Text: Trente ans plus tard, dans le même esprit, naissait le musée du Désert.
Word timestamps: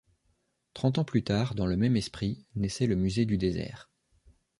Trente 0.73 0.97
ans 0.97 1.03
plus 1.05 1.23
tard, 1.23 1.53
dans 1.53 1.67
le 1.67 1.77
même 1.77 1.95
esprit, 1.95 2.47
naissait 2.55 2.87
le 2.87 2.95
musée 2.95 3.25
du 3.27 3.37
Désert. 3.37 3.91